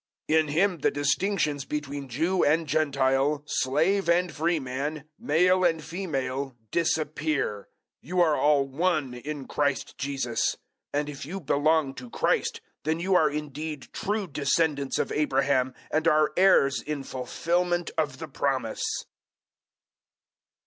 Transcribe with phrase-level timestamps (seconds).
[0.31, 5.83] 003:028 In Him the distinctions between Jew and Gentile, slave and free man, male and
[5.83, 7.69] female, disappear;
[8.01, 10.55] you are all one in Christ Jesus.
[10.95, 15.75] 003:029 And if you belong to Christ, then you are indeed true descendants of Abraham,
[15.91, 19.05] and are heirs in fulfilment of the promise.